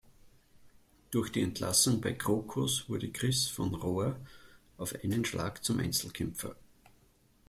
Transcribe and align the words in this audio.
Durch 1.11 1.31
die 1.31 1.43
Entlassung 1.43 2.01
bei 2.01 2.13
Krokus 2.13 2.89
wurde 2.89 3.11
Chris 3.11 3.47
von 3.47 3.75
Rohr 3.75 4.15
auf 4.79 4.95
einen 5.03 5.23
Schlag 5.25 5.63
zum 5.63 5.77
Einzelkämpfer. 5.79 6.55